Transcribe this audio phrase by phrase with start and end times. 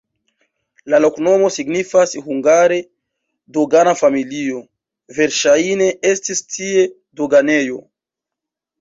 [0.93, 2.79] La loknomo signifas hungare
[3.59, 4.65] "dogana-familio",
[5.21, 6.91] verŝajne estis tie
[7.23, 7.83] doganejo.